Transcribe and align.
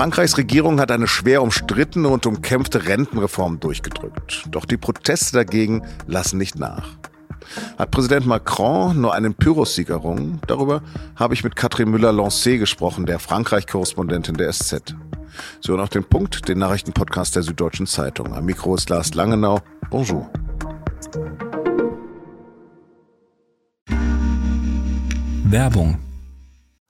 Frankreichs 0.00 0.38
Regierung 0.38 0.80
hat 0.80 0.90
eine 0.92 1.06
schwer 1.06 1.42
umstrittene 1.42 2.08
und 2.08 2.24
umkämpfte 2.24 2.86
Rentenreform 2.86 3.60
durchgedrückt. 3.60 4.46
Doch 4.50 4.64
die 4.64 4.78
Proteste 4.78 5.36
dagegen 5.36 5.82
lassen 6.06 6.38
nicht 6.38 6.58
nach. 6.58 6.96
Hat 7.76 7.90
Präsident 7.90 8.24
Macron 8.24 8.98
nur 8.98 9.12
einen 9.12 9.34
Pyrrhussieg 9.34 9.90
errungen? 9.90 10.40
Darüber 10.46 10.80
habe 11.16 11.34
ich 11.34 11.44
mit 11.44 11.54
Catherine 11.54 11.90
Müller-Lancé 11.90 12.56
gesprochen, 12.56 13.04
der 13.04 13.18
Frankreich-Korrespondentin 13.18 14.36
der 14.36 14.50
SZ. 14.50 14.96
So 15.60 15.76
noch 15.76 15.88
den 15.88 16.04
Punkt, 16.04 16.48
den 16.48 16.60
Nachrichtenpodcast 16.60 17.36
der 17.36 17.42
Süddeutschen 17.42 17.86
Zeitung. 17.86 18.32
Am 18.32 18.46
Mikro 18.46 18.76
ist 18.76 18.88
Lars 18.88 19.12
Langenau. 19.12 19.60
Bonjour. 19.90 20.30
Werbung 25.44 25.98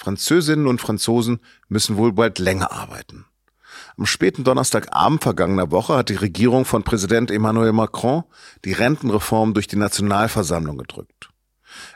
Französinnen 0.00 0.66
und 0.66 0.80
Franzosen 0.80 1.40
müssen 1.68 1.98
wohl 1.98 2.14
bald 2.14 2.38
länger 2.38 2.72
arbeiten. 2.72 3.26
Am 3.98 4.06
späten 4.06 4.44
Donnerstagabend 4.44 5.22
vergangener 5.22 5.70
Woche 5.70 5.94
hat 5.94 6.08
die 6.08 6.14
Regierung 6.14 6.64
von 6.64 6.84
Präsident 6.84 7.30
Emmanuel 7.30 7.72
Macron 7.72 8.24
die 8.64 8.72
Rentenreform 8.72 9.52
durch 9.52 9.66
die 9.66 9.76
Nationalversammlung 9.76 10.78
gedrückt. 10.78 11.28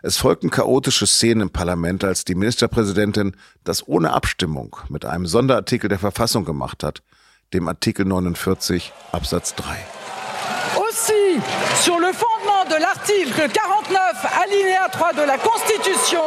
Es 0.02 0.19
folgten 0.19 0.50
chaotische 0.50 1.06
Szenen 1.06 1.41
im 1.41 1.50
Parlament, 1.50 2.05
als 2.05 2.27
die 2.27 2.34
Ministerpräsidentin 2.34 3.36
das 3.64 3.88
ohne 3.88 4.12
Abstimmung 4.12 4.77
mit 4.91 5.06
einem 5.06 5.25
Sonderartikel 5.25 5.88
der 5.88 5.98
Verfassung 5.98 6.44
gemacht 6.44 6.84
hat, 6.84 7.02
dem 7.55 7.66
Artikel 7.69 8.05
49 8.05 8.92
Absatz 9.12 9.55
3. 9.55 9.64
Aussi, 10.77 11.41
sur 11.82 11.98
le 11.98 12.12
fondement 12.12 12.64
de 12.69 12.77
l'article 12.77 13.48
49 13.48 14.30
alinéa 14.42 14.88
3 14.92 15.12
de 15.14 15.27
la 15.27 15.38
Constitution, 15.38 16.22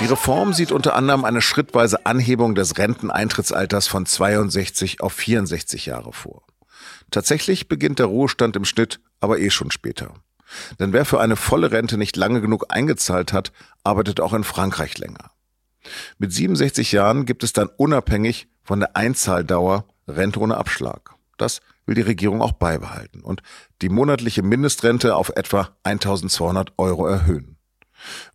die 0.00 0.06
Reform 0.06 0.54
sieht 0.54 0.72
unter 0.72 0.96
anderem 0.96 1.24
eine 1.24 1.42
schrittweise 1.42 2.06
Anhebung 2.06 2.54
des 2.54 2.78
Renteneintrittsalters 2.78 3.86
von 3.86 4.06
62 4.06 5.02
auf 5.02 5.12
64 5.12 5.86
Jahre 5.86 6.12
vor. 6.12 6.42
Tatsächlich 7.10 7.68
beginnt 7.68 7.98
der 7.98 8.06
Ruhestand 8.06 8.56
im 8.56 8.64
Schnitt 8.64 9.00
aber 9.20 9.38
eh 9.38 9.50
schon 9.50 9.70
später. 9.70 10.14
Denn 10.78 10.92
wer 10.92 11.04
für 11.04 11.20
eine 11.20 11.36
volle 11.36 11.70
Rente 11.70 11.98
nicht 11.98 12.16
lange 12.16 12.40
genug 12.40 12.66
eingezahlt 12.70 13.32
hat, 13.32 13.52
arbeitet 13.84 14.20
auch 14.20 14.32
in 14.32 14.44
Frankreich 14.44 14.96
länger. 14.98 15.30
Mit 16.18 16.32
67 16.32 16.92
Jahren 16.92 17.26
gibt 17.26 17.44
es 17.44 17.52
dann 17.52 17.68
unabhängig 17.76 18.48
von 18.62 18.80
der 18.80 18.96
Einzahldauer 18.96 19.84
Rente 20.08 20.40
ohne 20.40 20.56
Abschlag. 20.56 21.14
Das 21.36 21.60
will 21.86 21.94
die 21.94 22.00
Regierung 22.02 22.42
auch 22.42 22.52
beibehalten 22.52 23.20
und 23.20 23.42
die 23.82 23.88
monatliche 23.88 24.42
Mindestrente 24.42 25.14
auf 25.14 25.30
etwa 25.36 25.76
1200 25.84 26.72
Euro 26.78 27.06
erhöhen. 27.06 27.56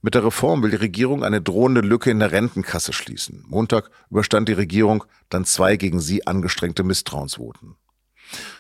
Mit 0.01 0.15
der 0.15 0.25
Reform 0.25 0.61
will 0.63 0.71
die 0.71 0.77
Regierung 0.77 1.23
eine 1.23 1.41
drohende 1.41 1.81
Lücke 1.81 2.11
in 2.11 2.19
der 2.19 2.31
Rentenkasse 2.31 2.93
schließen. 2.93 3.43
Montag 3.47 3.89
überstand 4.09 4.47
die 4.49 4.53
Regierung 4.53 5.03
dann 5.29 5.45
zwei 5.45 5.77
gegen 5.77 5.99
sie 5.99 6.27
angestrengte 6.27 6.83
Misstrauensvoten. 6.83 7.75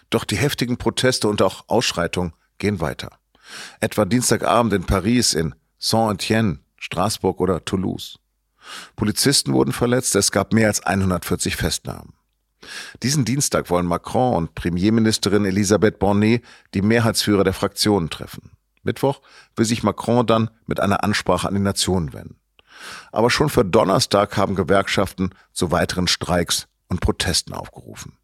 Doch 0.09 0.23
die 0.23 0.37
heftigen 0.37 0.77
Proteste 0.77 1.27
und 1.27 1.41
auch 1.41 1.65
Ausschreitungen 1.67 2.33
gehen 2.57 2.79
weiter. 2.79 3.19
Etwa 3.79 4.05
Dienstagabend 4.05 4.73
in 4.73 4.85
Paris, 4.85 5.33
in 5.33 5.55
Saint-Étienne, 5.79 6.59
Straßburg 6.77 7.39
oder 7.39 7.63
Toulouse. 7.63 8.19
Polizisten 8.95 9.53
wurden 9.53 9.71
verletzt, 9.71 10.15
es 10.15 10.31
gab 10.31 10.53
mehr 10.53 10.67
als 10.67 10.81
140 10.81 11.55
Festnahmen. 11.55 12.13
Diesen 13.03 13.25
Dienstag 13.25 13.69
wollen 13.69 13.85
Macron 13.85 14.35
und 14.35 14.55
Premierministerin 14.55 15.45
Elisabeth 15.45 15.99
Bornet 15.99 16.43
die 16.73 16.81
Mehrheitsführer 16.81 17.43
der 17.43 17.53
Fraktionen 17.53 18.09
treffen. 18.09 18.54
Mittwoch 18.85 19.21
will 19.55 19.65
sich 19.65 19.83
Macron 19.83 20.25
dann 20.25 20.49
mit 20.65 20.79
einer 20.79 21.03
Ansprache 21.03 21.47
an 21.47 21.55
die 21.55 21.59
Nationen 21.59 22.13
wenden. 22.13 22.39
Aber 23.11 23.29
schon 23.29 23.49
für 23.49 23.65
Donnerstag 23.65 24.37
haben 24.37 24.55
Gewerkschaften 24.55 25.31
zu 25.51 25.71
weiteren 25.71 26.07
Streiks 26.07 26.67
und 26.87 27.01
Protesten 27.01 27.53
aufgerufen. 27.53 28.17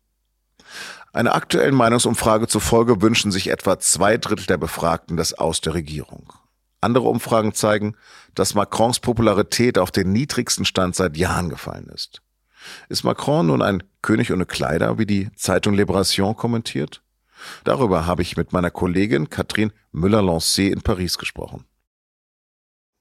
Einer 1.14 1.36
aktuellen 1.36 1.76
Meinungsumfrage 1.76 2.48
zufolge 2.48 3.02
wünschen 3.02 3.32
sich 3.32 3.50
etwa 3.50 3.80
zwei 3.80 4.18
Drittel 4.18 4.46
der 4.46 4.58
Befragten 4.58 5.18
das 5.18 5.34
Aus 5.34 5.60
der 5.60 5.74
Regierung. 5.74 6.32
Andere 6.80 7.10
Umfragen 7.10 7.54
zeigen, 7.54 7.96
dass 8.34 8.56
Macrons 8.56 9.00
Popularität 9.00 9.78
auf 9.78 9.92
den 9.92 10.12
niedrigsten 10.12 10.66
Stand 10.66 10.96
seit 10.96 11.18
Jahren 11.18 11.50
gefallen 11.50 11.90
ist. 11.94 12.22
Ist 12.90 13.04
Macron 13.04 13.48
nun 13.48 13.62
ein 13.62 13.84
König 14.02 14.32
ohne 14.32 14.46
Kleider, 14.46 14.98
wie 14.98 15.06
die 15.06 15.32
Zeitung 15.36 15.76
Libération 15.76 16.36
kommentiert? 16.36 17.02
Darüber 17.64 18.06
habe 18.06 18.22
ich 18.22 18.38
mit 18.38 18.54
meiner 18.54 18.72
Kollegin 18.72 19.30
Catherine 19.30 19.72
Müller-Lancé 19.92 20.72
in 20.72 20.82
Paris 20.82 21.18
gesprochen. 21.18 21.66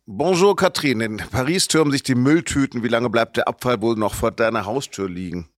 Bonjour 0.06 0.56
Catherine, 0.56 1.04
in 1.04 1.16
Paris 1.18 1.68
türmen 1.68 1.92
sich 1.92 2.02
die 2.02 2.16
Mülltüten. 2.16 2.82
Wie 2.82 2.88
lange 2.88 3.10
bleibt 3.10 3.36
der 3.36 3.46
Abfall 3.46 3.80
wohl 3.80 3.96
noch 3.96 4.14
vor 4.14 4.32
deiner 4.32 4.66
Haustür 4.66 5.08
liegen? 5.08 5.48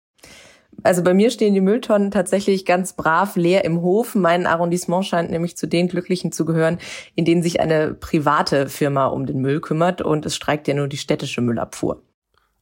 Also 0.83 1.03
bei 1.03 1.15
mir 1.15 1.31
stehen 1.31 1.55
die 1.55 1.61
Mülltonnen 1.61 2.11
tatsächlich 2.11 2.65
ganz 2.65 2.95
brav 2.95 3.37
leer 3.37 3.65
im 3.65 3.83
Hof. 3.83 4.15
Mein 4.15 4.47
Arrondissement 4.47 5.05
scheint 5.05 5.31
nämlich 5.31 5.57
zu 5.57 5.67
den 5.67 5.89
Glücklichen 5.89 6.33
zu 6.33 6.45
gehören, 6.45 6.79
in 7.15 7.25
denen 7.25 7.43
sich 7.43 7.61
eine 7.61 7.95
private 7.95 8.69
Firma 8.69 9.07
um 9.07 9.27
den 9.27 9.41
Müll 9.41 9.61
kümmert 9.61 10.03
und 10.03 10.27
es 10.27 10.35
streikt 10.35 10.69
ja 10.69 10.75
nur 10.75 10.89
die 10.89 10.97
städtische 10.97 11.41
Müllabfuhr. 11.41 12.03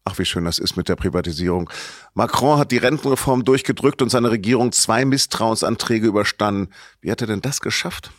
Ach, 0.05 0.19
wie 0.19 0.25
schön 0.25 0.45
das 0.45 0.59
ist 0.59 0.77
mit 0.77 0.89
der 0.89 0.97
Privatisierung. 0.97 1.71
Macron 2.15 2.59
hat 2.59 2.73
die 2.73 2.79
Rentenreform 2.79 3.45
durchgedrückt 3.45 4.01
und 4.03 4.09
seine 4.09 4.31
Regierung 4.31 4.73
zwei 4.73 5.05
Misstrauensanträge 5.05 6.07
überstanden. 6.07 6.73
Wie 7.01 7.11
hat 7.11 7.21
er 7.21 7.27
denn 7.27 7.43
das 7.43 7.61
geschafft? 7.61 8.11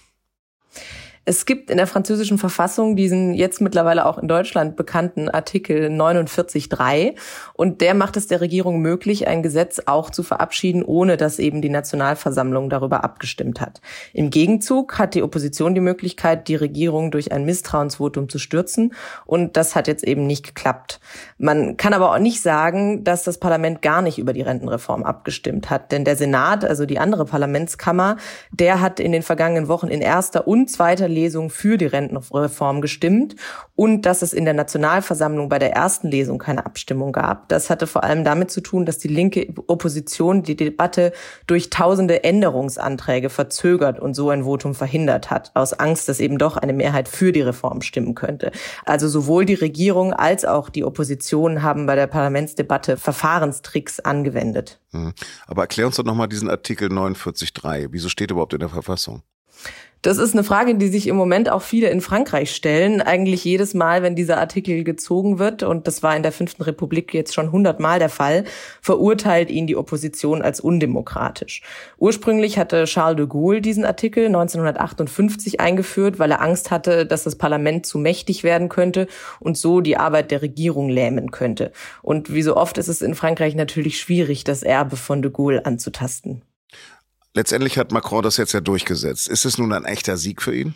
Es 1.24 1.46
gibt 1.46 1.70
in 1.70 1.78
der 1.78 1.86
französischen 1.86 2.40
Verfassung 2.40 2.96
diesen 2.96 3.36
jetzt 3.36 3.62
mittlerweile 3.62 4.08
auch 4.08 4.18
in 4.18 4.28
Deutschland 4.28 4.76
bekannten 4.76 5.30
Artikel 5.30 5.88
49.3 5.88 7.14
und 7.54 7.82
der 7.82 7.94
macht 7.94 8.18
es 8.18 8.26
der 8.26 8.42
Regierung 8.42 8.82
möglich, 8.82 9.28
ein 9.28 9.44
Gesetz 9.44 9.84
auch 9.86 10.09
zu 10.09 10.24
verabschieden, 10.24 10.82
ohne 10.82 11.18
dass 11.18 11.38
eben 11.38 11.62
die 11.62 11.70
Nationalversammlung 11.70 12.72
darüber 12.72 13.04
abgestimmt 13.04 13.62
hat. 13.62 13.82
Im 14.14 14.32
Gegenzug 14.32 14.98
hat 14.98 15.14
die 15.14 15.22
Opposition 15.22 15.76
die 15.76 15.82
Möglichkeit, 15.82 16.48
die 16.48 16.56
Regierung 16.56 17.12
durch 17.12 17.32
ein 17.32 17.46
Misstrauensvotum 17.46 18.28
zu 18.28 18.40
stürzen 18.40 18.96
und 19.28 19.58
das 19.58 19.76
hat 19.76 19.88
jetzt 19.88 20.03
eben 20.03 20.26
nicht 20.26 20.44
geklappt. 20.44 21.00
Man 21.38 21.78
kann 21.78 21.94
aber 21.94 22.14
auch 22.14 22.20
nicht 22.20 22.42
sagen, 22.42 23.03
dass 23.03 23.24
das 23.24 23.38
Parlament 23.38 23.84
gar 23.84 24.02
nicht 24.02 24.18
über 24.18 24.34
die 24.34 24.42
Rentenreform 24.42 25.03
abgestimmt 25.03 25.70
hat, 25.70 25.92
denn 25.92 26.03
der 26.03 26.16
Senat, 26.16 26.66
also 26.66 26.88
die 26.88 26.98
andere 26.98 27.26
Parlamentskammer, 27.26 28.18
der 28.50 28.82
hat 28.82 29.00
in 29.00 29.12
den 29.12 29.22
vergangenen 29.22 29.68
Wochen 29.68 29.88
in 29.88 30.02
erster 30.02 30.48
und 30.48 30.68
zweiter 30.68 31.10
Lesung 31.11 31.49
für 31.49 31.77
die 31.77 31.85
Rentenreform 31.85 32.81
gestimmt 32.81 33.35
und 33.75 34.05
dass 34.05 34.22
es 34.22 34.33
in 34.33 34.45
der 34.45 34.53
Nationalversammlung 34.53 35.49
bei 35.49 35.59
der 35.59 35.73
ersten 35.73 36.07
Lesung 36.07 36.39
keine 36.39 36.66
Abstimmung 36.66 37.11
gab. 37.11 37.49
Das 37.49 37.69
hatte 37.69 37.88
vor 37.88 38.03
allem 38.03 38.23
damit 38.23 38.49
zu 38.49 38.61
tun, 38.61 38.85
dass 38.85 38.97
die 38.97 39.07
linke 39.07 39.53
Opposition 39.67 40.44
die 40.44 40.55
Debatte 40.55 41.11
durch 41.47 41.69
tausende 41.69 42.23
Änderungsanträge 42.23 43.29
verzögert 43.29 43.99
und 43.99 44.13
so 44.13 44.29
ein 44.29 44.44
Votum 44.44 44.73
verhindert 44.73 45.29
hat, 45.29 45.51
aus 45.53 45.73
Angst, 45.73 46.09
dass 46.09 46.19
eben 46.19 46.38
doch 46.38 46.57
eine 46.57 46.73
Mehrheit 46.73 47.07
für 47.07 47.31
die 47.31 47.41
Reform 47.41 47.81
stimmen 47.81 48.16
könnte. 48.16 48.52
Also 48.85 49.07
sowohl 49.07 49.46
die 49.46 49.53
Regierung 49.53 50.14
als 50.14 50.46
auch 50.46 50.69
die 50.69 50.84
Opposition 50.84 51.61
haben 51.61 51.85
bei 51.85 51.96
der 51.96 52.07
Parlamentsdebatte 52.07 52.97
Verfahrenstricks 52.97 53.99
angewendet. 53.99 54.79
Hm. 54.91 55.14
Aber 55.47 55.64
erklär 55.64 55.87
uns 55.87 55.96
doch 55.96 56.03
nochmal 56.03 56.28
diesen 56.28 56.49
Artikel 56.49 56.90
49.3. 56.90 57.90
Wieso 57.91 58.09
steht 58.09 58.31
überhaupt 58.31 58.53
in 58.53 58.59
der 58.59 58.69
Verfassung? 58.69 59.23
Das 60.03 60.18
ist 60.18 60.34
eine 60.34 60.44
Frage, 60.44 60.74
die 60.74 60.88
sich 60.88 61.06
im 61.06 61.16
Moment 61.16 61.48
auch 61.52 61.62
viele 61.62 61.90
in 61.92 62.02
Frankreich 62.02 62.56
stellen. 62.56 63.02
Eigentlich 63.02 63.44
jedes 63.44 63.76
Mal, 63.76 64.02
wenn 64.02 64.16
dieser 64.16 64.40
Artikel 64.40 64.84
gezogen 64.84 65.38
wird, 65.38 65.62
und 65.62 65.86
das 65.86 66.02
war 66.02 66.16
in 66.16 66.24
der 66.24 66.32
Fünften 66.32 66.64
Republik 66.64 67.14
jetzt 67.14 67.36
schon 67.36 67.52
hundertmal 67.52 68.00
der 68.00 68.09
Fall, 68.09 68.46
verurteilt 68.82 69.52
ihn 69.52 69.68
die 69.68 69.76
Opposition 69.76 70.42
als 70.42 70.59
undemokratisch. 70.59 71.62
Ursprünglich 72.00 72.58
hatte 72.58 72.86
Charles 72.86 73.18
de 73.18 73.28
Gaulle 73.28 73.62
diesen 73.62 73.86
Artikel 73.86 74.26
1958 74.26 75.59
eingeführt, 75.59 76.18
weil 76.18 76.32
er 76.32 76.42
Angst 76.42 76.72
hatte, 76.72 77.06
dass 77.06 77.24
das 77.24 77.36
Parlament 77.36 77.86
zu 77.86 78.00
mächtig 78.00 78.44
werden 78.44 78.70
könnte 78.70 79.06
und 79.40 79.56
so 79.56 79.82
die 79.82 79.98
Arbeit 79.98 80.32
der 80.32 80.42
Regierung 80.42 80.90
lähmen 80.90 81.30
könnte. 81.30 81.72
Und 82.02 82.34
wie 82.34 82.42
so 82.42 82.58
oft 82.58 82.80
ist 82.80 82.88
es 82.88 83.03
in 83.03 83.14
Frankreich 83.14 83.53
natürlich 83.53 84.00
schwierig, 84.00 84.46
das 84.46 84.64
Erbe 84.64 84.96
von 84.96 85.22
de 85.22 85.30
Gaulle 85.30 85.68
anzutasten. 85.68 86.42
Letztendlich 87.33 87.78
hat 87.78 87.91
Macron 87.91 88.23
das 88.23 88.37
jetzt 88.37 88.53
ja 88.53 88.61
durchgesetzt. 88.61 89.28
Ist 89.28 89.45
es 89.45 89.57
nun 89.57 89.72
ein 89.72 89.85
echter 89.85 90.17
Sieg 90.17 90.41
für 90.41 90.55
ihn? 90.55 90.75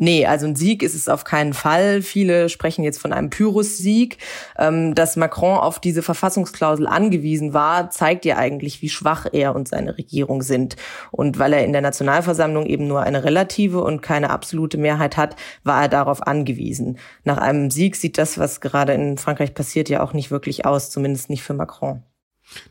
Nee, 0.00 0.26
also 0.26 0.46
ein 0.46 0.54
Sieg 0.54 0.84
ist 0.84 0.94
es 0.94 1.08
auf 1.08 1.24
keinen 1.24 1.54
Fall. 1.54 2.02
Viele 2.02 2.48
sprechen 2.48 2.84
jetzt 2.84 3.00
von 3.00 3.12
einem 3.12 3.30
Pyrrhus-Sieg. 3.30 4.18
Ähm, 4.56 4.94
dass 4.94 5.16
Macron 5.16 5.58
auf 5.58 5.80
diese 5.80 6.02
Verfassungsklausel 6.02 6.86
angewiesen 6.86 7.52
war, 7.52 7.90
zeigt 7.90 8.24
ja 8.24 8.36
eigentlich, 8.36 8.80
wie 8.80 8.90
schwach 8.90 9.26
er 9.32 9.56
und 9.56 9.66
seine 9.66 9.98
Regierung 9.98 10.42
sind. 10.42 10.76
Und 11.10 11.40
weil 11.40 11.52
er 11.52 11.64
in 11.64 11.72
der 11.72 11.82
Nationalversammlung 11.82 12.66
eben 12.66 12.86
nur 12.86 13.02
eine 13.02 13.24
relative 13.24 13.82
und 13.82 14.00
keine 14.00 14.30
absolute 14.30 14.78
Mehrheit 14.78 15.16
hat, 15.16 15.34
war 15.64 15.82
er 15.82 15.88
darauf 15.88 16.24
angewiesen. 16.24 16.98
Nach 17.24 17.38
einem 17.38 17.72
Sieg 17.72 17.96
sieht 17.96 18.18
das, 18.18 18.38
was 18.38 18.60
gerade 18.60 18.92
in 18.92 19.18
Frankreich 19.18 19.52
passiert, 19.52 19.88
ja 19.88 20.00
auch 20.00 20.12
nicht 20.12 20.30
wirklich 20.30 20.64
aus, 20.64 20.90
zumindest 20.90 21.28
nicht 21.28 21.42
für 21.42 21.54
Macron. 21.54 22.04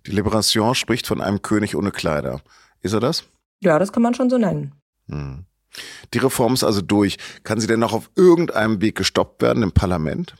Die 0.05 0.11
Liberation 0.11 0.75
spricht 0.75 1.05
von 1.05 1.19
einem 1.19 1.41
König 1.41 1.75
ohne 1.75 1.91
Kleider. 1.91 2.39
Ist 2.81 2.93
er 2.93 2.99
das? 2.99 3.23
Ja, 3.61 3.79
das 3.79 3.91
kann 3.91 4.03
man 4.03 4.13
schon 4.13 4.29
so 4.29 4.37
nennen. 4.37 4.73
Hm. 5.09 5.45
Die 6.13 6.19
Reform 6.19 6.53
ist 6.53 6.63
also 6.63 6.81
durch. 6.81 7.17
Kann 7.43 7.59
sie 7.59 7.67
denn 7.67 7.79
noch 7.79 7.93
auf 7.93 8.09
irgendeinem 8.15 8.81
Weg 8.81 8.95
gestoppt 8.95 9.41
werden 9.41 9.63
im 9.63 9.71
Parlament? 9.71 10.35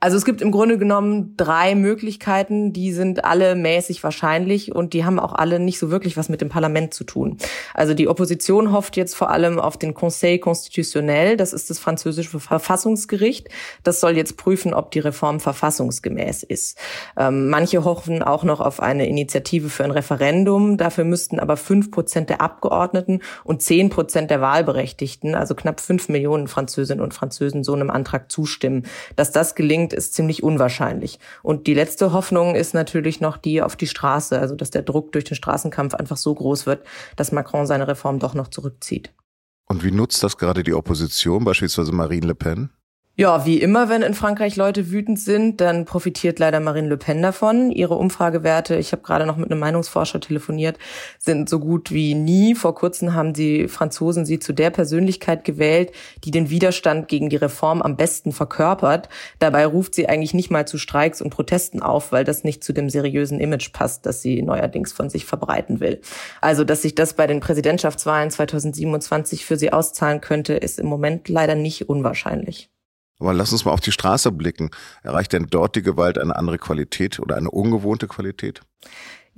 Also 0.00 0.16
es 0.16 0.24
gibt 0.24 0.42
im 0.42 0.52
Grunde 0.52 0.78
genommen 0.78 1.34
drei 1.36 1.74
Möglichkeiten, 1.74 2.72
die 2.72 2.92
sind 2.92 3.24
alle 3.24 3.56
mäßig 3.56 4.04
wahrscheinlich 4.04 4.72
und 4.72 4.92
die 4.92 5.04
haben 5.04 5.18
auch 5.18 5.32
alle 5.32 5.58
nicht 5.58 5.80
so 5.80 5.90
wirklich 5.90 6.16
was 6.16 6.28
mit 6.28 6.40
dem 6.40 6.48
Parlament 6.48 6.94
zu 6.94 7.02
tun. 7.02 7.36
Also 7.74 7.94
die 7.94 8.06
Opposition 8.06 8.70
hofft 8.70 8.96
jetzt 8.96 9.16
vor 9.16 9.30
allem 9.30 9.58
auf 9.58 9.76
den 9.76 9.94
Conseil 9.94 10.38
constitutionnel, 10.38 11.36
das 11.36 11.52
ist 11.52 11.68
das 11.68 11.80
französische 11.80 12.38
Verfassungsgericht. 12.38 13.48
Das 13.82 13.98
soll 13.98 14.16
jetzt 14.16 14.36
prüfen, 14.36 14.72
ob 14.72 14.92
die 14.92 15.00
Reform 15.00 15.40
verfassungsgemäß 15.40 16.44
ist. 16.44 16.78
Ähm, 17.16 17.48
manche 17.48 17.84
hoffen 17.84 18.22
auch 18.22 18.44
noch 18.44 18.60
auf 18.60 18.78
eine 18.78 19.08
Initiative 19.08 19.68
für 19.68 19.82
ein 19.82 19.90
Referendum. 19.90 20.76
Dafür 20.76 21.04
müssten 21.04 21.40
aber 21.40 21.56
fünf 21.56 21.90
Prozent 21.90 22.30
der 22.30 22.40
Abgeordneten 22.40 23.20
und 23.42 23.62
zehn 23.62 23.90
Prozent 23.90 24.30
der 24.30 24.40
Wahlberechtigten, 24.40 25.34
also 25.34 25.56
knapp 25.56 25.80
fünf 25.80 26.08
Millionen 26.08 26.46
Französinnen 26.46 27.02
und 27.02 27.14
Französen, 27.14 27.64
so 27.64 27.74
einem 27.74 27.90
Antrag 27.90 28.30
zustimmen. 28.30 28.86
Dass 29.16 29.32
das 29.32 29.56
gelingt, 29.56 29.87
gelingt, 29.88 29.92
ist 29.92 30.14
ziemlich 30.14 30.42
unwahrscheinlich. 30.42 31.18
Und 31.42 31.66
die 31.66 31.74
letzte 31.74 32.12
Hoffnung 32.12 32.54
ist 32.54 32.74
natürlich 32.74 33.20
noch 33.20 33.36
die 33.36 33.62
auf 33.62 33.76
die 33.76 33.86
Straße, 33.86 34.38
also 34.38 34.54
dass 34.54 34.70
der 34.70 34.82
Druck 34.82 35.12
durch 35.12 35.24
den 35.24 35.36
Straßenkampf 35.36 35.94
einfach 35.94 36.16
so 36.16 36.34
groß 36.34 36.66
wird, 36.66 36.84
dass 37.16 37.32
Macron 37.32 37.66
seine 37.66 37.88
Reform 37.88 38.18
doch 38.18 38.34
noch 38.34 38.48
zurückzieht. 38.48 39.12
Und 39.66 39.84
wie 39.84 39.90
nutzt 39.90 40.22
das 40.22 40.36
gerade 40.36 40.62
die 40.62 40.74
Opposition, 40.74 41.44
beispielsweise 41.44 41.92
Marine 41.92 42.26
Le 42.26 42.34
Pen? 42.34 42.70
Ja, 43.20 43.44
wie 43.44 43.60
immer, 43.60 43.88
wenn 43.88 44.02
in 44.02 44.14
Frankreich 44.14 44.54
Leute 44.54 44.92
wütend 44.92 45.18
sind, 45.18 45.60
dann 45.60 45.86
profitiert 45.86 46.38
leider 46.38 46.60
Marine 46.60 46.86
Le 46.86 46.96
Pen 46.96 47.20
davon. 47.20 47.72
Ihre 47.72 47.96
Umfragewerte, 47.96 48.76
ich 48.76 48.92
habe 48.92 49.02
gerade 49.02 49.26
noch 49.26 49.36
mit 49.36 49.50
einem 49.50 49.58
Meinungsforscher 49.58 50.20
telefoniert, 50.20 50.78
sind 51.18 51.48
so 51.48 51.58
gut 51.58 51.90
wie 51.90 52.14
nie. 52.14 52.54
Vor 52.54 52.76
kurzem 52.76 53.14
haben 53.14 53.32
die 53.32 53.66
Franzosen 53.66 54.24
sie 54.24 54.38
zu 54.38 54.52
der 54.52 54.70
Persönlichkeit 54.70 55.42
gewählt, 55.42 55.90
die 56.22 56.30
den 56.30 56.48
Widerstand 56.48 57.08
gegen 57.08 57.28
die 57.28 57.34
Reform 57.34 57.82
am 57.82 57.96
besten 57.96 58.30
verkörpert. 58.30 59.08
Dabei 59.40 59.66
ruft 59.66 59.96
sie 59.96 60.08
eigentlich 60.08 60.32
nicht 60.32 60.52
mal 60.52 60.68
zu 60.68 60.78
Streiks 60.78 61.20
und 61.20 61.30
Protesten 61.30 61.82
auf, 61.82 62.12
weil 62.12 62.22
das 62.22 62.44
nicht 62.44 62.62
zu 62.62 62.72
dem 62.72 62.88
seriösen 62.88 63.40
Image 63.40 63.72
passt, 63.72 64.06
das 64.06 64.22
sie 64.22 64.42
neuerdings 64.42 64.92
von 64.92 65.10
sich 65.10 65.24
verbreiten 65.24 65.80
will. 65.80 66.00
Also, 66.40 66.62
dass 66.62 66.82
sich 66.82 66.94
das 66.94 67.14
bei 67.14 67.26
den 67.26 67.40
Präsidentschaftswahlen 67.40 68.30
2027 68.30 69.44
für 69.44 69.56
sie 69.56 69.72
auszahlen 69.72 70.20
könnte, 70.20 70.52
ist 70.52 70.78
im 70.78 70.86
Moment 70.86 71.28
leider 71.28 71.56
nicht 71.56 71.88
unwahrscheinlich. 71.88 72.70
Aber 73.18 73.32
lass 73.32 73.52
uns 73.52 73.64
mal 73.64 73.72
auf 73.72 73.80
die 73.80 73.92
Straße 73.92 74.30
blicken. 74.32 74.70
Erreicht 75.02 75.32
denn 75.32 75.46
dort 75.50 75.76
die 75.76 75.82
Gewalt 75.82 76.18
eine 76.18 76.36
andere 76.36 76.58
Qualität 76.58 77.18
oder 77.18 77.36
eine 77.36 77.50
ungewohnte 77.50 78.06
Qualität? 78.06 78.60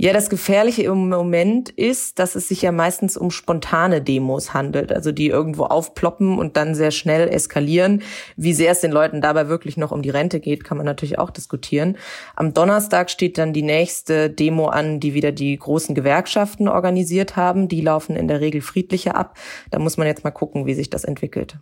Ja, 0.02 0.14
das 0.14 0.30
Gefährliche 0.30 0.84
im 0.84 1.10
Moment 1.10 1.68
ist, 1.68 2.18
dass 2.18 2.34
es 2.34 2.48
sich 2.48 2.62
ja 2.62 2.72
meistens 2.72 3.18
um 3.18 3.30
spontane 3.30 4.00
Demos 4.00 4.54
handelt, 4.54 4.92
also 4.92 5.12
die 5.12 5.26
irgendwo 5.26 5.64
aufploppen 5.64 6.38
und 6.38 6.56
dann 6.56 6.74
sehr 6.74 6.90
schnell 6.90 7.28
eskalieren. 7.28 8.00
Wie 8.34 8.54
sehr 8.54 8.72
es 8.72 8.80
den 8.80 8.92
Leuten 8.92 9.20
dabei 9.20 9.48
wirklich 9.48 9.76
noch 9.76 9.92
um 9.92 10.00
die 10.00 10.08
Rente 10.08 10.40
geht, 10.40 10.64
kann 10.64 10.78
man 10.78 10.86
natürlich 10.86 11.18
auch 11.18 11.28
diskutieren. 11.28 11.98
Am 12.34 12.54
Donnerstag 12.54 13.10
steht 13.10 13.36
dann 13.36 13.52
die 13.52 13.60
nächste 13.60 14.30
Demo 14.30 14.68
an, 14.68 15.00
die 15.00 15.12
wieder 15.12 15.32
die 15.32 15.58
großen 15.58 15.94
Gewerkschaften 15.94 16.66
organisiert 16.68 17.36
haben. 17.36 17.68
Die 17.68 17.82
laufen 17.82 18.16
in 18.16 18.26
der 18.26 18.40
Regel 18.40 18.62
friedlicher 18.62 19.16
ab. 19.16 19.36
Da 19.70 19.78
muss 19.78 19.98
man 19.98 20.06
jetzt 20.06 20.24
mal 20.24 20.30
gucken, 20.30 20.64
wie 20.64 20.72
sich 20.72 20.88
das 20.88 21.04
entwickelt. 21.04 21.58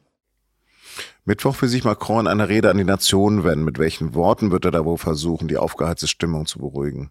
Mittwoch 1.29 1.61
will 1.61 1.69
sich 1.69 1.85
Macron 1.85 2.21
in 2.21 2.27
einer 2.27 2.49
Rede 2.49 2.71
an 2.71 2.79
die 2.79 2.85
Nation 2.85 3.45
wenden. 3.45 3.63
Mit 3.63 3.79
welchen 3.79 4.15
Worten 4.15 4.51
wird 4.51 4.65
er 4.65 4.71
da 4.71 4.87
wohl 4.87 4.97
versuchen, 4.97 5.47
die 5.47 5.59
aufgeheizte 5.59 6.09
Stimmung 6.09 6.47
zu 6.47 6.59
beruhigen? 6.59 7.11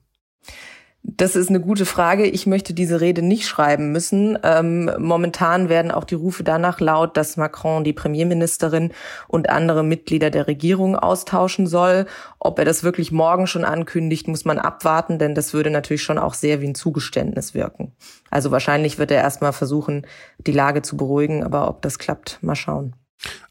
Das 1.03 1.35
ist 1.35 1.49
eine 1.49 1.61
gute 1.61 1.85
Frage. 1.85 2.25
Ich 2.25 2.47
möchte 2.47 2.73
diese 2.73 2.99
Rede 2.99 3.21
nicht 3.21 3.47
schreiben 3.47 3.91
müssen. 3.91 4.35
Ähm, 4.41 4.89
momentan 4.97 5.69
werden 5.69 5.91
auch 5.91 6.03
die 6.03 6.15
Rufe 6.15 6.43
danach 6.43 6.79
laut, 6.79 7.15
dass 7.15 7.37
Macron 7.37 7.83
die 7.83 7.93
Premierministerin 7.93 8.91
und 9.27 9.51
andere 9.51 9.83
Mitglieder 9.83 10.31
der 10.31 10.47
Regierung 10.47 10.95
austauschen 10.95 11.67
soll. 11.67 12.07
Ob 12.39 12.57
er 12.57 12.65
das 12.65 12.83
wirklich 12.83 13.11
morgen 13.11 13.45
schon 13.45 13.65
ankündigt, 13.65 14.27
muss 14.27 14.45
man 14.45 14.57
abwarten, 14.57 15.19
denn 15.19 15.35
das 15.35 15.53
würde 15.53 15.69
natürlich 15.69 16.01
schon 16.01 16.17
auch 16.17 16.33
sehr 16.33 16.59
wie 16.59 16.67
ein 16.67 16.75
Zugeständnis 16.75 17.53
wirken. 17.53 17.95
Also 18.31 18.49
wahrscheinlich 18.49 18.97
wird 18.97 19.11
er 19.11 19.21
erstmal 19.21 19.53
versuchen, 19.53 20.07
die 20.39 20.53
Lage 20.53 20.81
zu 20.81 20.97
beruhigen, 20.97 21.43
aber 21.43 21.69
ob 21.69 21.83
das 21.83 21.99
klappt, 21.99 22.39
mal 22.41 22.55
schauen. 22.55 22.95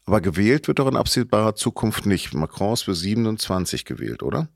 Aber 0.05 0.21
gewählt 0.21 0.67
wird 0.67 0.79
doch 0.79 0.87
in 0.87 0.95
absehbarer 0.95 1.55
Zukunft 1.55 2.05
nicht. 2.05 2.33
Macron 2.33 2.73
ist 2.73 2.83
für 2.83 2.95
27 2.95 3.85
gewählt, 3.85 4.23
oder? 4.23 4.49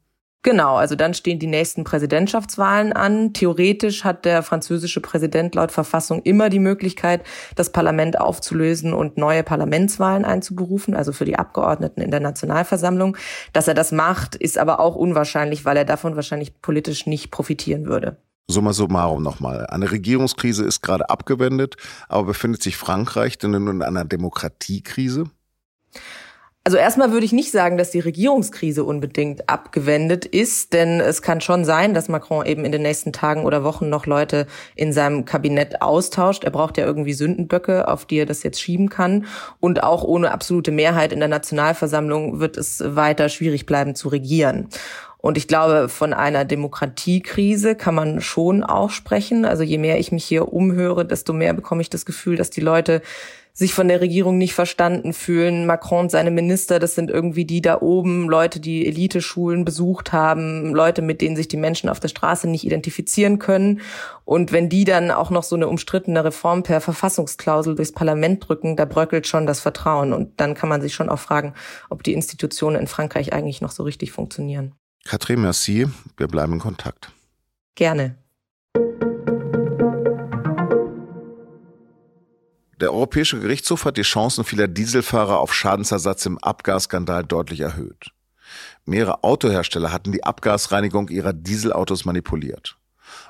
Genau, 0.44 0.75
also 0.78 0.96
dann 0.96 1.13
stehen 1.13 1.38
die 1.38 1.46
nächsten 1.46 1.84
Präsidentschaftswahlen 1.84 2.94
an. 2.94 3.31
Theoretisch 3.34 4.04
hat 4.04 4.25
der 4.25 4.42
französische 4.42 5.00
Präsident 5.00 5.54
laut 5.54 5.72
Verfassung 5.72 6.24
immer 6.24 6.50
die 6.50 6.58
Möglichkeit, 6.58 7.24
das 7.56 7.72
Parlament 7.72 8.19
aufzulösen 8.19 8.96
und 8.96 9.18
neue 9.18 9.44
Parlamentswahlen 9.44 10.25
einzuberufen, 10.25 10.96
also 10.96 11.12
für 11.12 11.25
die 11.25 11.38
Abgeordneten 11.38 12.02
in 12.02 12.10
der 12.10 12.22
Nationalversammlung. 12.22 13.18
Dass 13.54 13.68
er 13.68 13.75
das 13.75 13.92
macht, 13.92 14.34
ist 14.34 14.58
aber 14.58 14.80
auch 14.80 14.96
unwahrscheinlich, 14.96 15.63
weil 15.63 15.78
er 15.78 15.86
davon 15.86 16.16
wahrscheinlich 16.16 16.60
politisch 16.60 17.06
nicht 17.06 17.30
profitieren 17.30 17.86
würde. 17.86 18.18
Summa 18.51 18.74
summarum 18.74 19.24
nochmal. 19.24 19.65
Eine 19.68 19.92
Regierungskrise 19.92 20.63
ist 20.63 20.81
gerade 20.81 21.09
abgewendet, 21.09 21.75
aber 22.09 22.25
befindet 22.25 22.62
sich 22.62 22.77
Frankreich 22.77 23.38
denn 23.38 23.51
nun 23.51 23.68
in 23.68 23.81
einer 23.81 24.06
Demokratiekrise? 24.06 25.30
Also 26.63 26.77
erstmal 26.77 27.12
würde 27.12 27.25
ich 27.25 27.33
nicht 27.33 27.50
sagen, 27.50 27.75
dass 27.75 27.89
die 27.89 28.00
Regierungskrise 28.00 28.83
unbedingt 28.83 29.50
abgewendet 29.50 30.25
ist, 30.25 30.74
denn 30.74 31.00
es 31.00 31.24
kann 31.24 31.42
schon 31.42 31.65
sein, 31.65 31.95
dass 31.95 32.07
Macron 32.07 32.45
eben 32.45 32.65
in 32.65 32.71
den 32.71 32.83
nächsten 32.83 33.12
Tagen 33.12 33.45
oder 33.45 33.63
Wochen 33.63 33.89
noch 33.89 34.06
Leute 34.06 34.45
in 34.75 34.94
seinem 34.94 35.25
Kabinett 35.25 35.81
austauscht. 35.81 36.44
Er 36.44 36.51
braucht 36.51 36.77
ja 36.77 36.86
irgendwie 36.86 37.13
Sündenböcke, 37.13 37.88
auf 37.88 38.06
die 38.06 38.18
er 38.18 38.27
das 38.27 38.44
jetzt 38.44 38.62
schieben 38.62 38.89
kann. 38.89 39.25
Und 39.59 39.81
auch 39.81 40.03
ohne 40.03 40.31
absolute 40.31 40.71
Mehrheit 40.71 41.12
in 41.12 41.19
der 41.19 41.30
Nationalversammlung 41.30 42.39
wird 42.39 42.58
es 42.58 42.84
weiter 42.86 43.29
schwierig 43.29 43.65
bleiben 43.65 43.96
zu 43.96 44.10
regieren. 44.10 44.67
Und 45.22 45.38
ich 45.38 45.48
glaube, 45.48 45.88
von 45.88 46.13
einer 46.13 46.46
Demokratiekrise 46.46 47.75
kann 47.75 47.96
man 47.96 48.22
schon 48.22 48.63
auch 48.63 48.90
sprechen. 48.90 49.46
Also 49.46 49.63
je 49.63 49.78
mehr 49.78 50.00
ich 50.00 50.12
mich 50.12 50.25
hier 50.25 50.51
umhöre, 50.51 51.06
desto 51.06 51.32
mehr 51.32 51.54
bekomme 51.54 51.82
ich 51.82 51.90
das 51.90 52.06
Gefühl, 52.06 52.36
dass 52.36 52.50
die 52.50 52.62
Leute 52.62 53.01
sich 53.54 53.74
von 53.74 53.90
der 53.90 54.00
Regierung 54.01 54.38
nicht 54.38 54.54
verstanden 54.54 55.13
fühlen. 55.13 55.66
Macron 55.66 56.01
und 56.01 56.12
seine 56.12 56.32
Minister, 56.32 56.80
das 56.80 56.96
sind 56.96 57.12
irgendwie 57.12 57.46
die 57.46 57.62
da 57.62 57.82
oben, 57.82 58.30
Leute, 58.30 58.60
die 58.60 58.88
Eliteschulen 58.88 59.66
besucht 59.66 60.13
haben, 60.13 60.74
Leute, 60.74 61.01
mit 61.01 61.22
denen 61.22 61.36
sich 61.36 61.48
die 61.48 61.58
Menschen 61.58 61.90
auf 61.90 62.00
der 62.00 62.08
Straße 62.08 62.50
nicht 62.50 62.66
identifizieren 62.66 63.40
können. 63.40 63.82
Und 64.24 64.51
wenn 64.51 64.70
die 64.70 64.86
dann 64.86 65.12
auch 65.12 65.30
noch 65.30 65.44
so 65.44 65.56
eine 65.56 65.68
umstrittene 65.68 66.24
Reform 66.24 66.63
per 66.63 66.80
Verfassungsklausel 66.80 67.75
durchs 67.75 67.92
Parlament 67.92 68.48
drücken, 68.48 68.78
da 68.78 68.86
bröckelt 68.86 69.28
schon 69.28 69.46
das 69.46 69.60
Vertrauen. 69.60 70.13
Und 70.13 70.40
dann 70.40 70.56
kann 70.56 70.70
man 70.70 70.82
sich 70.82 70.94
schon 70.94 71.10
auch 71.10 71.20
fragen, 71.20 71.54
ob 71.90 72.04
die 72.04 72.13
Institutionen 72.13 72.80
in 72.80 72.88
Frankreich 72.88 73.34
eigentlich 73.34 73.62
noch 73.62 73.72
so 73.72 73.84
richtig 73.84 74.13
funktionieren. 74.13 74.75
Katrin, 75.05 75.41
merci. 75.41 75.88
Wir 76.17 76.27
bleiben 76.27 76.53
in 76.53 76.60
Kontakt. 76.60 77.12
Gerne. 77.75 78.17
Der 82.79 82.91
Europäische 82.91 83.39
Gerichtshof 83.39 83.86
hat 83.86 83.98
die 83.98 84.01
Chancen 84.01 84.43
vieler 84.43 84.67
Dieselfahrer 84.67 85.39
auf 85.39 85.53
Schadensersatz 85.53 86.25
im 86.25 86.39
Abgasskandal 86.39 87.24
deutlich 87.24 87.60
erhöht. 87.60 88.12
Mehrere 88.86 89.24
Autohersteller 89.24 89.91
hatten 89.91 90.12
die 90.12 90.24
Abgasreinigung 90.24 91.10
ihrer 91.10 91.31
Dieselautos 91.34 92.05
manipuliert. 92.05 92.77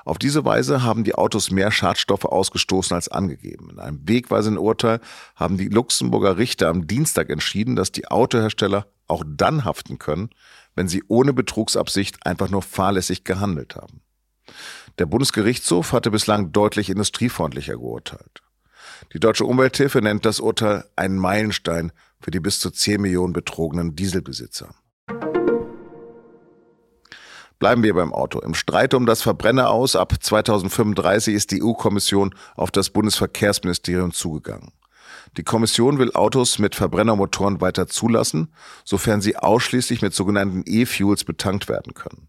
Auf 0.04 0.18
diese 0.18 0.44
Weise 0.44 0.82
haben 0.82 1.04
die 1.04 1.14
Autos 1.14 1.50
mehr 1.50 1.70
Schadstoffe 1.70 2.24
ausgestoßen 2.24 2.94
als 2.94 3.08
angegeben. 3.08 3.70
In 3.70 3.78
einem 3.78 4.00
wegweisenden 4.08 4.58
Urteil 4.58 5.00
haben 5.36 5.58
die 5.58 5.68
Luxemburger 5.68 6.38
Richter 6.38 6.68
am 6.68 6.86
Dienstag 6.86 7.30
entschieden, 7.30 7.76
dass 7.76 7.92
die 7.92 8.08
Autohersteller 8.08 8.86
auch 9.06 9.24
dann 9.26 9.64
haften 9.64 9.98
können, 9.98 10.30
wenn 10.74 10.88
sie 10.88 11.02
ohne 11.08 11.32
Betrugsabsicht 11.32 12.26
einfach 12.26 12.50
nur 12.50 12.62
fahrlässig 12.62 13.24
gehandelt 13.24 13.76
haben. 13.76 14.00
Der 14.98 15.06
Bundesgerichtshof 15.06 15.92
hatte 15.92 16.10
bislang 16.10 16.52
deutlich 16.52 16.90
industriefreundlicher 16.90 17.74
geurteilt. 17.74 18.42
Die 19.12 19.20
deutsche 19.20 19.44
Umwelthilfe 19.44 20.00
nennt 20.00 20.24
das 20.24 20.40
Urteil 20.40 20.84
einen 20.96 21.18
Meilenstein 21.18 21.92
für 22.20 22.30
die 22.30 22.40
bis 22.40 22.60
zu 22.60 22.70
10 22.70 23.00
Millionen 23.00 23.32
betrogenen 23.32 23.96
Dieselbesitzer. 23.96 24.74
Bleiben 27.58 27.84
wir 27.84 27.94
beim 27.94 28.12
Auto. 28.12 28.40
Im 28.40 28.54
Streit 28.54 28.92
um 28.92 29.06
das 29.06 29.22
Verbrenner 29.22 29.70
aus 29.70 29.94
ab 29.94 30.12
2035 30.20 31.32
ist 31.32 31.52
die 31.52 31.62
EU-Kommission 31.62 32.34
auf 32.56 32.72
das 32.72 32.90
Bundesverkehrsministerium 32.90 34.12
zugegangen. 34.12 34.72
Die 35.36 35.42
Kommission 35.42 35.98
will 35.98 36.12
Autos 36.12 36.58
mit 36.58 36.74
Verbrennermotoren 36.74 37.60
weiter 37.60 37.86
zulassen, 37.86 38.52
sofern 38.84 39.20
sie 39.20 39.36
ausschließlich 39.36 40.02
mit 40.02 40.14
sogenannten 40.14 40.62
E-Fuels 40.66 41.24
betankt 41.24 41.68
werden 41.68 41.94
können. 41.94 42.28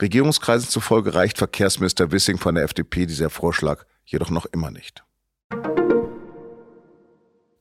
Regierungskreisen 0.00 0.68
zufolge 0.68 1.14
reicht 1.14 1.38
Verkehrsminister 1.38 2.12
Wissing 2.12 2.38
von 2.38 2.54
der 2.54 2.64
FDP 2.64 3.06
dieser 3.06 3.30
Vorschlag 3.30 3.84
jedoch 4.04 4.30
noch 4.30 4.46
immer 4.46 4.70
nicht. 4.70 5.04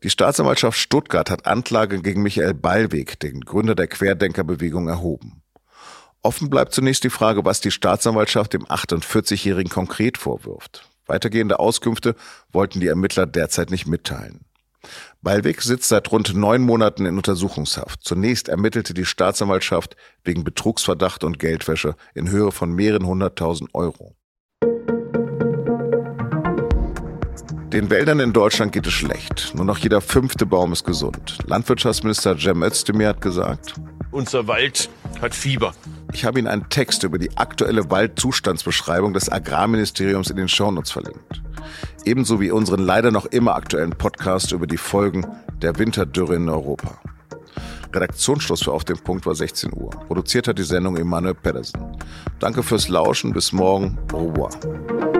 Die 0.03 0.09
Staatsanwaltschaft 0.09 0.79
Stuttgart 0.79 1.29
hat 1.29 1.45
Anklage 1.45 2.01
gegen 2.01 2.23
Michael 2.23 2.55
Ballweg, 2.55 3.19
den 3.19 3.41
Gründer 3.41 3.75
der 3.75 3.87
Querdenkerbewegung, 3.87 4.87
erhoben. 4.87 5.43
Offen 6.23 6.49
bleibt 6.49 6.73
zunächst 6.73 7.03
die 7.03 7.09
Frage, 7.11 7.45
was 7.45 7.61
die 7.61 7.71
Staatsanwaltschaft 7.71 8.53
dem 8.53 8.65
48-Jährigen 8.65 9.71
konkret 9.71 10.17
vorwirft. 10.17 10.90
Weitergehende 11.11 11.59
Auskünfte 11.59 12.15
wollten 12.53 12.79
die 12.79 12.87
Ermittler 12.87 13.25
derzeit 13.25 13.69
nicht 13.69 13.85
mitteilen. 13.85 14.45
Ballweg 15.21 15.61
sitzt 15.61 15.89
seit 15.89 16.09
rund 16.09 16.33
neun 16.33 16.61
Monaten 16.61 17.05
in 17.05 17.17
Untersuchungshaft. 17.17 17.99
Zunächst 18.01 18.47
ermittelte 18.47 18.93
die 18.93 19.03
Staatsanwaltschaft 19.03 19.97
wegen 20.23 20.45
Betrugsverdacht 20.45 21.25
und 21.25 21.37
Geldwäsche 21.37 21.95
in 22.15 22.29
Höhe 22.29 22.53
von 22.53 22.71
mehreren 22.71 23.05
hunderttausend 23.05 23.71
Euro. 23.73 24.15
Den 27.73 27.89
Wäldern 27.89 28.21
in 28.21 28.31
Deutschland 28.31 28.71
geht 28.71 28.87
es 28.87 28.93
schlecht. 28.93 29.51
Nur 29.53 29.65
noch 29.65 29.79
jeder 29.79 29.99
fünfte 29.99 30.45
Baum 30.45 30.71
ist 30.71 30.85
gesund. 30.85 31.39
Landwirtschaftsminister 31.45 32.37
Cem 32.37 32.63
Özdemir 32.63 33.09
hat 33.09 33.19
gesagt, 33.19 33.73
unser 34.11 34.47
Wald 34.47 34.89
hat 35.21 35.35
Fieber. 35.35 35.73
Ich 36.13 36.25
habe 36.25 36.39
Ihnen 36.39 36.47
einen 36.47 36.69
Text 36.69 37.03
über 37.03 37.17
die 37.17 37.37
aktuelle 37.37 37.89
Waldzustandsbeschreibung 37.89 39.13
des 39.13 39.31
Agrarministeriums 39.31 40.29
in 40.29 40.37
den 40.37 40.49
Shownotes 40.49 40.91
verlinkt. 40.91 41.41
Ebenso 42.05 42.41
wie 42.41 42.51
unseren 42.51 42.81
leider 42.81 43.11
noch 43.11 43.25
immer 43.27 43.55
aktuellen 43.55 43.91
Podcast 43.91 44.51
über 44.51 44.67
die 44.67 44.77
Folgen 44.77 45.25
der 45.61 45.77
Winterdürre 45.77 46.35
in 46.35 46.49
Europa. 46.49 46.99
Redaktionsschluss 47.93 48.63
für 48.63 48.71
Auf 48.71 48.85
dem 48.85 48.97
Punkt 48.99 49.25
war 49.25 49.35
16 49.35 49.73
Uhr. 49.73 49.89
Produziert 49.89 50.47
hat 50.47 50.57
die 50.57 50.63
Sendung 50.63 50.97
Emanuel 50.97 51.35
Pedersen. 51.35 51.97
Danke 52.39 52.63
fürs 52.63 52.87
Lauschen. 52.87 53.33
Bis 53.33 53.51
morgen. 53.51 53.97
Au 54.13 54.27
revoir. 54.27 55.10